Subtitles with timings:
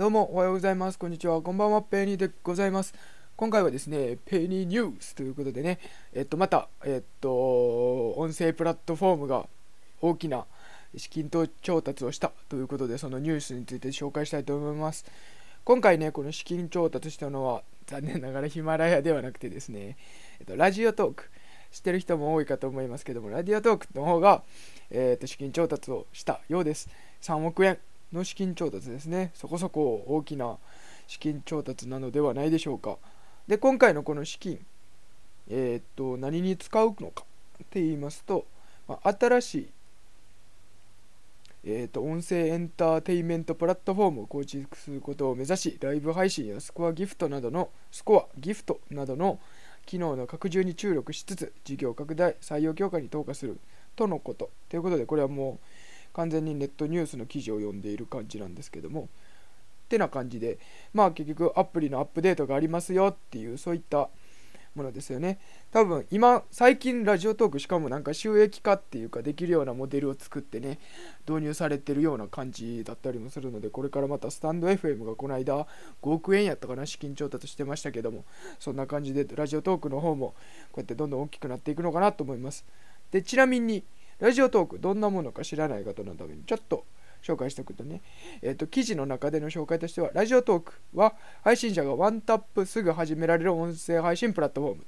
[0.00, 0.98] どうもおはようございます。
[0.98, 1.42] こんにちは。
[1.42, 1.82] こんばんは。
[1.82, 2.94] ペニーでございます。
[3.36, 5.78] 今回はですね、ペニーニュースということでね、
[6.14, 9.46] えっと、また、えっと、音声プラットフォームが
[10.00, 10.46] 大きな
[10.96, 11.28] 資金
[11.60, 15.04] 調達をしたということで、そのニュースについて紹介したいと思います。
[15.64, 19.98] 今回ね、この資金調達したのは、残念ながらヒマラヤではなくてですね、
[20.38, 21.30] えっと、ラジオトーク。
[21.72, 24.42] 知ってる人も多いかと思いますけども、ラディオトークの方が、
[24.90, 26.88] えー、と資金調達をしたようです。
[27.20, 27.78] 3億円
[28.12, 29.30] の資金調達ですね。
[29.34, 30.58] そこそこ大きな
[31.06, 32.98] 資金調達なのではないでしょうか。
[33.46, 34.64] で今回のこの資金
[35.48, 37.24] えー、っと何に使うのか
[37.62, 38.46] って言いますと、
[38.86, 39.68] まあ、新しい
[41.62, 49.38] えーと、音声エンターテインメントプラットフォームを構築することを目指しライブ配信やスコアギフトなどのスコアギフトなどの
[49.84, 53.58] 機能の拡充に注力しつつ事業拡大採用強化に投下する
[53.94, 54.48] とのこと。
[54.70, 55.66] ということでこれはもう
[56.20, 59.08] 完全にネットニュースの記事を読んでいる感じなんですけども
[59.86, 60.58] ってな感じで
[60.92, 64.10] まあ結局アプリのアップデートがありますよっていうそういった
[64.76, 65.40] ものですよね。
[65.72, 70.78] 多分今最近ラジオトークしかもなんか収益化っていうかできるようなモデルを作ってね
[71.26, 75.66] 導入されてるような感じだったりもするのでこれからまたスタンド FM がこの間5
[76.02, 78.24] 億円やったかな資金調達してましたけども
[78.60, 80.34] そんな感じでラジオトークの方も
[80.70, 82.64] こうやってどんどん大きくなっていくのかなと思います。
[83.10, 83.82] でちなみに
[84.20, 86.84] ラジオトーク、どんなものか知らない方のためにちょっと
[87.22, 88.02] 紹介しておくとね、
[88.42, 94.86] えっ、ー、と、記事の中での紹介としては、ラジオトークは配信者がワンタップすぐ始められる音声配信プラットフォーム。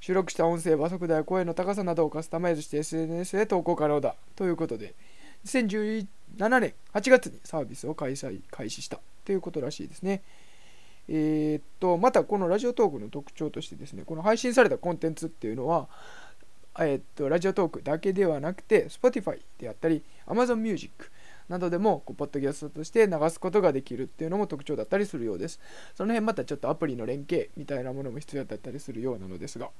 [0.00, 4.94] 収録した音声、和速度や声の高さなどをカスタマイズして SNS へ投稿可能だということで、
[5.46, 6.06] 2017
[6.38, 10.22] 年8月にサービスを開催、開始したということらしいですね。
[11.08, 15.88] えー、っと、またこのラジオトークの特徴としてですね、この配信されたコンテンツっていうのは、
[16.84, 21.10] えっと、ラジオトークだけではなくて、Spotify であったり、Amazon Music
[21.48, 25.60] などでも、こうポッドキャストとして流すことができるっていうのも特徴だったりするようです。
[25.94, 29.70] その辺またちょっとアプリの連携みたいなものも必要だったりするようなのですが。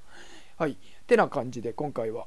[0.56, 0.78] はい。
[1.06, 2.26] てな感じで、今回は、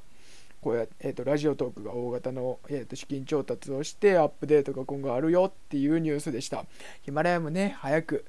[0.61, 6.65] こうやえーと、ラジオトークが大型の、えーと、資金調達をしてアップデートが今後あるよっていうニュースでした。
[7.01, 8.25] ヒマラヤもね、早く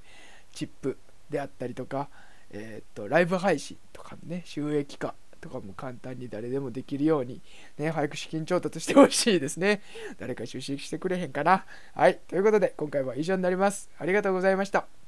[0.52, 0.96] チップ
[1.28, 2.08] であったりとか、
[2.52, 5.14] えーとライブ配信とかね、収益化
[5.50, 7.42] かも簡単に誰でもできるように、
[7.78, 9.82] ね、早く資金調達してほしいですね。
[10.18, 11.64] 誰か出資してくれへんかな。
[11.94, 12.20] はい。
[12.28, 13.90] ということで、今回は以上になります。
[13.98, 14.99] ありがとうございました。